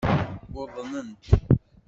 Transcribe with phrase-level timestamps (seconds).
[0.61, 1.23] Uḍnent.